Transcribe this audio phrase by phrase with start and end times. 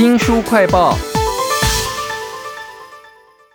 [0.00, 0.96] 新书快报，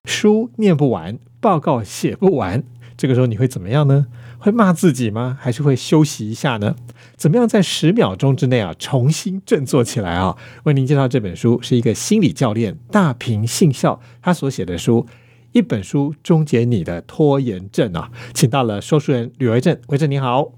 [0.04, 2.64] 书念不完，报告写不完，
[2.96, 4.06] 这个时候你会怎么样呢？
[4.38, 5.36] 会骂自己吗？
[5.42, 6.76] 还是会休息一下呢？
[7.18, 10.36] 怎么样在十秒钟之内啊重新振作起来啊？
[10.66, 15.08] 为您介绍这本书是一个心理教练大平信孝他所写的书，
[15.54, 20.52] 一本书终结你的拖延症啊，请到了说书人吕维正，维正你好，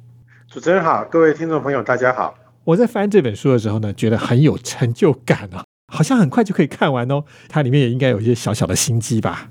[0.49, 2.35] 主持人好，各位听众朋友大家好。
[2.67, 7.23] 我在翻这本书的时候呢，觉得很有成就感啊，好像很快就可以看完哦。
[7.47, 9.49] 它里面也应该有一些小小的心机吧。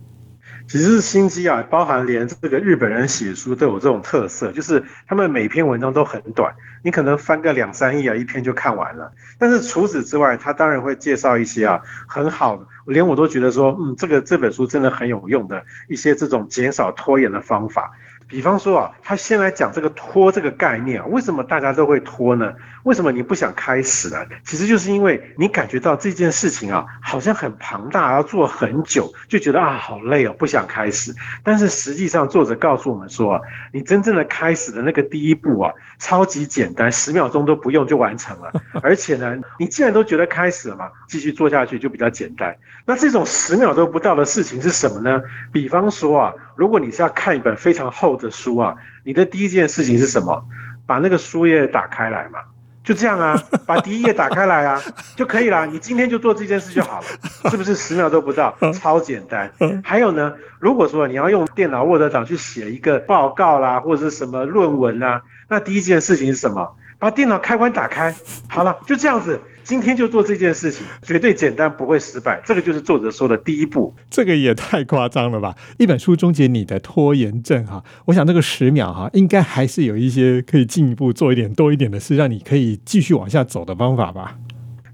[0.69, 6.55] 其实心机啊，包含连这个日本人写书都有这种特色，就是他们每篇文章都很短，
[6.85, 9.11] 你可能翻个两三页啊，一篇就看完了。
[9.39, 17.93] 但是除此之外，他当然会介绍一些啊很好的，连我都觉得说，嗯，这个这本书真的很有用的一些这种减少拖延的方法。
[18.29, 22.53] 比方说啊，他先来讲这个拖这个概念啊，为什么大家都会拖呢？
[22.83, 24.17] 为什么你不想开始呢？
[24.45, 31.15] 其实就是因为你感觉到这件事情啊，好像很庞大，要做很久，就觉得啊好累哦，不想开始。
[31.43, 33.41] 但是实际上，作者告诉我们说，
[33.73, 38.53] 你真正的开始的那个第一步啊，超级简单，十秒钟都不用就完成了。
[38.83, 42.57] 而且呢，你既然都觉得开始了嘛，继续做下去就比较简单。
[42.85, 45.21] 那这种十秒都不到的事情是什么呢？
[45.53, 48.17] 比方说啊，如果你是要看一本非常厚。
[48.17, 50.43] 的书啊，你的第一件事情是什么？
[50.87, 52.39] 把那个书页打开来嘛，
[52.83, 54.81] 就这样啊， 把第一页打开来啊，
[55.17, 55.67] 就可以了。
[55.67, 57.07] 你今天就做这件事就好了，
[57.51, 58.57] 是不是十秒都不到？
[58.73, 59.53] 超简单。
[59.85, 66.75] 还有呢，如果说你要用电脑 Word 档去写一个报告啦，或者是什么论文啊，那第一件事情是什么？
[66.99, 68.15] 把电脑开关打开，
[68.49, 69.39] 好了，就这样子。
[69.67, 72.41] 今天就做这件事情，绝对简单，不会失败。
[72.45, 73.93] 这个就是作者说的第一步。
[74.09, 75.57] 这个也太夸张了吧！
[75.77, 84.39] 一本书终结你的拖延症哈，我想这个十秒哈，应该还是有一些可以进一步做一点多一点的事，让你可以继续往下走的方法吧。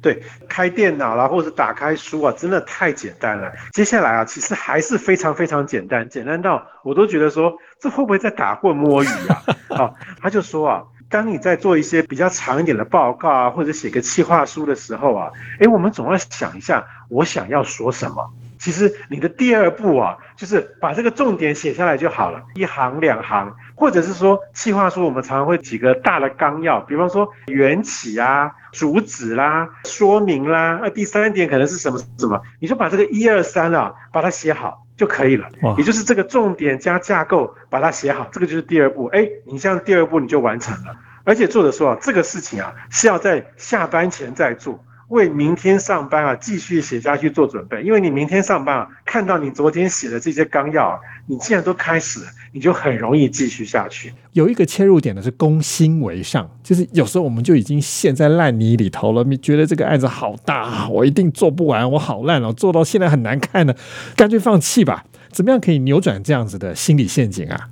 [0.01, 3.53] 对，开电脑啦，或者打开书啊，真的太简单了。
[3.73, 9.45] 接下来啊，其实还是非常非常简单，简单到我都觉得说，这会不会在打混摸鱼啊？
[9.68, 10.83] 好， 他就说啊。
[11.12, 15.30] 当你在做一些比较长一点的报告啊，或者写个企划书的时候啊，
[15.61, 18.33] 诶，我们总要想一下，我想要说什么。
[18.58, 34.82] 其实你的第二步啊，就是把这个重点写下来就好了，一行两行，或者是说企划书，我们常常会几个大的纲要，比方说缘起啊、主旨啦、说明啦，那第三点可能是什么什么，你就把这个一二三啊，把它写好。
[35.02, 35.48] 就可以了，
[35.79, 39.07] 也就是这个重点加架构，把它写好，这个就是第二步。
[39.07, 40.95] 哎，你像第二步你就完成了。
[41.24, 44.85] 而且作者说啊，这个事情啊是要在下班前再做。
[45.12, 47.83] 为明天上班啊，继续写下去做准备。
[47.83, 54.11] 因为你明天上班啊，看到你昨天写的这些纲要，你既然都开始，你就很容易继续下去。
[54.33, 63.74] 有一个切入点呢，是攻心为上，就是有时候我们就已经陷在烂泥里头了，你觉得这个案子好大，我一定做不完，我好烂哦，做到现在很难看呢，
[64.17, 65.05] 干脆放弃吧。
[65.30, 67.68] 怎么样可以扭转这样子的心理陷阱啊？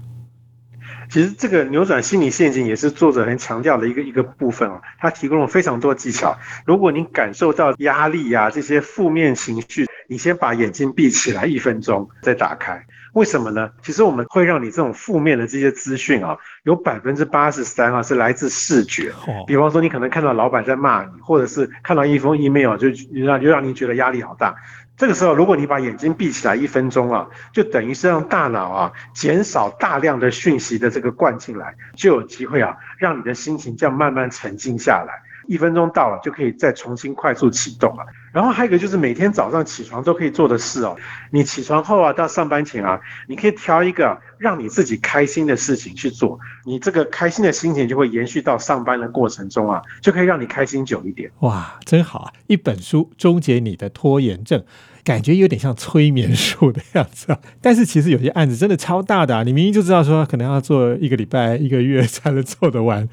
[1.11, 6.39] 其实这个扭转心理陷阱也是作者很强调的一个一个部分哦，他提供了非常多技巧。
[6.65, 12.87] 如果你感受到压力呀这些负面情绪，你先把眼睛闭起来一分钟，再打开。
[13.15, 13.69] 为什么呢？
[13.83, 19.13] 其实我们会让你这种负面的这些资讯啊，有百分之八十三啊是来自视觉。
[19.49, 24.55] 比方说你可能看到老板在骂你，或者是看到一封 email 就让就让你觉得压力好大。
[25.01, 35.23] 这个时候，如果你把眼睛闭起来一分钟啊，就等于是让大脑啊减少大量的讯息的这个灌进来，就有机会啊让你的心情这样慢慢沉静下来。
[35.47, 38.05] 一分钟到了，就可以再重新快速启动了。
[38.31, 40.95] 然后还有一个就是每天早上起床都可以做的事哦。
[41.33, 46.39] 你起床后啊，到上班前啊，你可以挑一个让你自己开心的事情去做。
[46.65, 51.29] 你这个开心的心情就会延续到上班的过程中啊，就可以让你开心久一点。
[51.41, 52.33] 哇，真好啊！
[52.47, 54.63] 一本书终结你的拖延症，
[55.11, 57.39] 感觉有点像催眠术的样子啊。
[57.61, 63.09] 但是其实有些案子真的超大的，你明明就知道说可能要做一个礼拜、一个月才能做得完。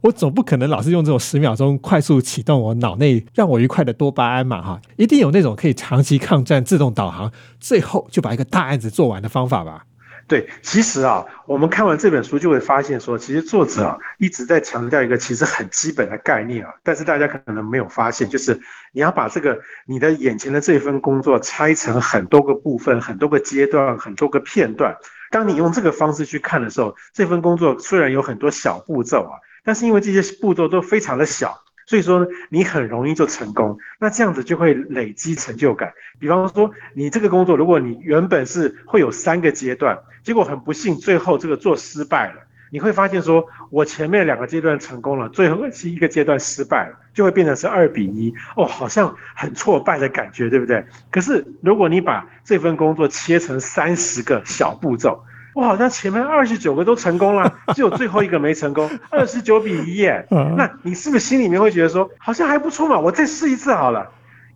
[0.00, 7.30] 我总不可能老是用这种十秒钟快速启动我脑内让我愉快的多巴胺嘛哈，一定有那种可以长期抗战、自动导航，
[7.60, 9.84] 最后就把一个大案子做完的方法吧？
[10.28, 18.60] 对，其实啊，我们看完这本书就会发现说，其实作者啊一直在强调一个其实很基本的概念啊，但是大家可能没有发现，就是
[18.92, 24.96] 你要把这个你的眼前的这份工作拆成很多个部分、很多个阶段、很多个片段。
[25.30, 29.38] 当你用这个方式去看的时候，这份工作虽然有很多小步骤啊。
[29.64, 33.78] 但是因为这些步骤都非常的小，所以说你很容易就成功。
[33.98, 35.92] 那这样子就会累积成就感。
[36.18, 42.34] 比方说，你这个工作，如果你原本是会有三个阶段，结果很不幸最后这个做失败了，
[42.70, 50.84] 你会发现说，我前面两个阶段成功了，最后是一个阶段失败了，就会变成是二比一，哦，好像很挫败的感觉，对不对？
[51.10, 60.26] 可是如果你把这份工作切成三十个小步骤，我好像前面二十九个都成功了，只有最后一个没成功，二十九比一耶，
[60.56, 64.10] 那你是不是心里面会觉得说，好像还不错嘛，我再试一次好了。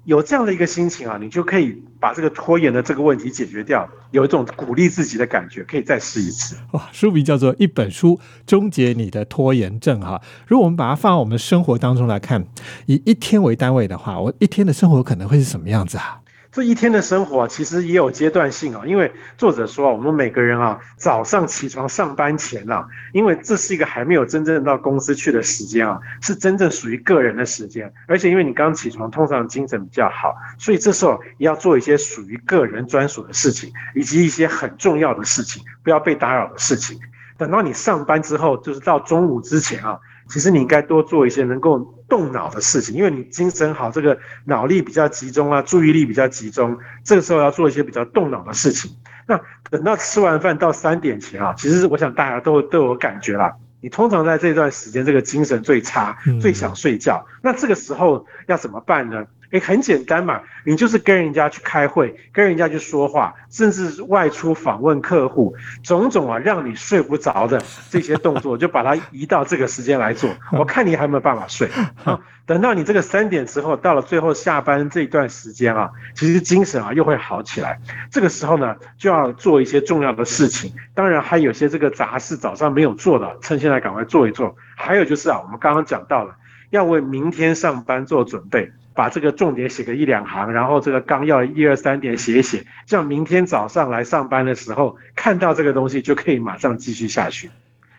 [0.04, 6.56] 有这样的一个心情啊，你就可以把这个拖延的这个问题解决掉，有一种鼓励自己的感觉，可以再试一次。
[6.70, 10.22] 哇，书名叫做《一本书终结你的拖延症》哈。
[10.46, 12.44] 如果我们把它放到我们生活当中来看，
[12.86, 16.20] 以一天为单位的话，我一天的生活可能会是什么样子啊？
[16.56, 27.92] 这一天的生活其实也有阶段性啊，因为作者说我们每个人啊，早上起床上班前啊，因为这是一个还没有真正到公司去的时间啊，是真正属于个人的时间。
[28.08, 36.98] 而且因为你刚起床，通常精神比较好，所以这时候也要做一些属于个人专属的事情，以及一些很重要的事情，不要被打扰的事情。
[37.36, 40.00] 等到你上班之后，就是到中午之前啊。
[40.28, 41.78] 其实你应该多做一些能够
[42.08, 46.78] 动脑的事情，因为你精神好，这个脑力比较集中啊，注意力比较集中。
[47.04, 48.90] 这个时候要做一些比较动脑的事情。
[49.26, 49.40] 那
[49.70, 53.52] 等到吃完饭到三点前啊，其实我想大家都都有感觉啦。
[53.80, 57.24] 你通常在这段时间，这个精神最差，最想睡觉。
[57.42, 59.24] 那这个时候要怎么办呢？
[59.50, 70.30] 诶，很简单嘛，你就是跟人家去开会，跟人家去说话，甚至外出访问客户，种种啊，让你睡不着的这些动作， 就把它移到这个时间来做。
[70.52, 71.68] 我看你还有没有办法睡
[72.04, 72.18] 啊？
[72.46, 77.80] 等到你这个三点之后，到了最后下班这一段时间啊，其实精神啊又会好起来。
[78.10, 84.54] 这个时候呢，就要做一些重要的事情，当然还有些这个杂事早上没有做的，趁现在赶快做一做。
[84.76, 86.36] 还有就是啊，我们刚刚讲到了，
[86.70, 88.70] 要为明天上班做准备。
[88.96, 97.50] 把这个重点写个一两行，然后这个纲要一二三点写一写，这样明天早上来上班的时候看到这个东西就可以马上继续下去。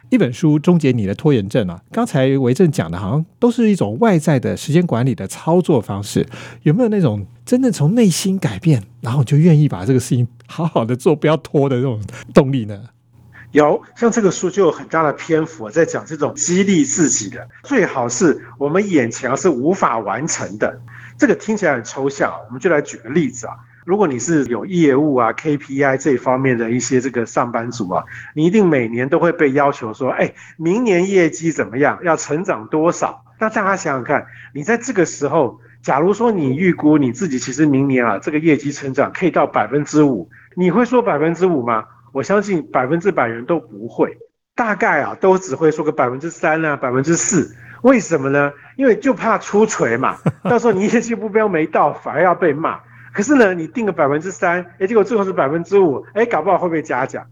[0.10, 1.82] 一本书终结你的拖延症啊！
[1.92, 6.26] 刚才维正讲的好像都是一种外在的时间管理的操作方式，
[6.64, 12.00] 有没有那种真正从内心改变，然后就愿意把这个事情好好的做，不要拖的这种
[12.34, 12.82] 动力呢？
[13.52, 20.82] 有像这个书就有很大的篇幅在讲这种激励自己的，最好是我们眼前是无法完成的。
[21.18, 23.54] 这个听起来很抽象，我们就来举个例子啊。
[23.86, 28.04] 如果你是有业务啊 KPI 这方面的一些这个上班族啊，
[28.36, 33.24] 你一定每年都会被要求说，哎，明年业绩怎么样，要成长多少？
[33.40, 41.86] 那大家想想看，你在这个时候，假如说你预估你自己其实明年啊这个业绩成长可以到百分之五，你会说百分之五吗？
[42.14, 44.18] 我相信百分之百人都不会，
[44.56, 47.56] 大概啊都只会说个百分之三啊，百分之四。
[47.84, 48.52] 为什么呢？
[48.76, 50.18] 因为就怕出锤嘛，
[50.50, 52.80] 到时候你业绩目标没到，反而要被骂。
[53.14, 57.26] 可是呢，你定个百分之三，哎，结果最后是百分之五，哎，搞不好会被嘉奖。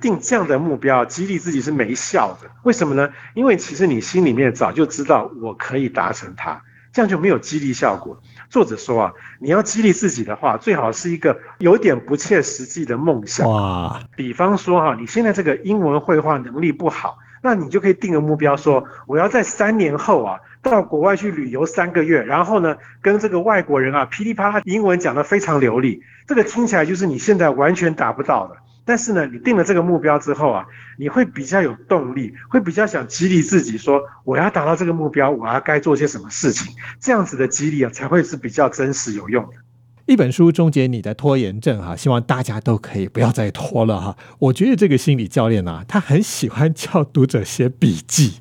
[0.00, 2.48] 定这样的目标激励自己是没效的。
[2.62, 3.08] 为什么呢？
[3.34, 8.20] 因为其实你心里面早就知道我可以达成它，这样就没有激励效果。
[8.48, 13.48] 作者说啊，你要激励自己的话，最好是一个有点不切实际的梦想。
[13.50, 26.02] 哇，比方说哈，你现在这个英文绘画能力不好，那你就可以定个目标，说我要在三年后啊，到国外去旅游三个月，然后呢，跟这个外国人啊噼里啪啦英文讲得非常流利。
[26.26, 28.56] 这个听起来就是你现在完全达不到的。
[28.88, 30.64] 但是呢，你定了这个目标之后啊，
[30.96, 39.50] 你会比较有动力，会比较想激励自己，说我要达到这个目标，我要该做些什么事情，这样子的激励啊，才会是比较真实有用的。
[40.06, 44.16] 一本书终结你的拖延症哈，希望大家都可以不要再拖了哈。
[44.38, 48.40] 我觉得这个心理教练啊，他很喜欢叫读者写笔记，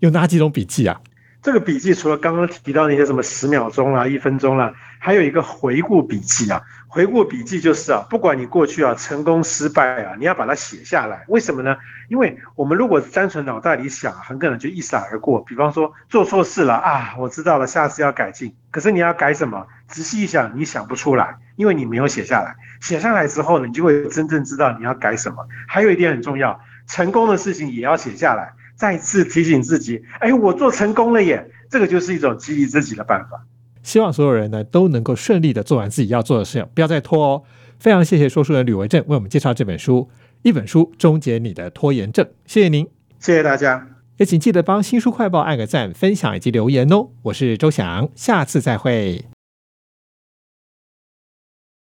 [0.00, 1.00] 有哪几种笔记啊？
[1.40, 6.60] 这个笔记除了刚刚提到那些什么十秒钟啦、一分钟啦，还有一个回顾笔记啊。
[6.96, 11.26] 回顾笔记就是啊，不管你过去啊成功失败啊，你要把它写下来。
[11.28, 11.76] 为什么呢？
[12.08, 15.44] 因为我们如果单纯脑袋里想，很可能就一闪而过。
[15.44, 18.54] 比方说做错事了啊，我知道了，下次要改进。
[18.70, 19.66] 可是你要改什么？
[19.88, 22.56] 仔细一想，你想不出来，因为你没有写下来。
[22.80, 25.46] 写下来之后呢，你就会真正知道你要改什么。
[25.68, 28.50] 还有一点很重要，成功的事情也要写下来。
[28.74, 31.50] 再次提醒自己，哎，我做成功了耶！
[31.68, 33.42] 这个就是一种激励自己的办法。
[33.86, 37.42] 希望所有人呢都能够顺利的做完自己要做的事情，不要再拖哦。
[37.78, 40.10] 非常谢谢说书人吕维正为我们介绍这本书，
[40.42, 42.26] 一本书终结你的拖延症。
[42.46, 42.88] 谢谢您，
[43.20, 47.10] 谢谢大家，也请记得帮新书快报按个赞、分享以及留言哦。
[47.22, 49.35] 我是周翔，下次再会。